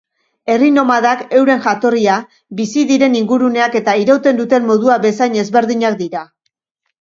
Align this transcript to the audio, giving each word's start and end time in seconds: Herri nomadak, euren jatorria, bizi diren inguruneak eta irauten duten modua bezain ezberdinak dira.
Herri 0.51 0.67
nomadak, 0.75 1.19
euren 1.39 1.59
jatorria, 1.65 2.15
bizi 2.61 2.85
diren 2.93 3.17
inguruneak 3.19 3.77
eta 3.81 3.95
irauten 4.05 4.41
duten 4.41 4.67
modua 4.71 4.97
bezain 5.05 5.39
ezberdinak 5.45 6.01
dira. 6.03 6.27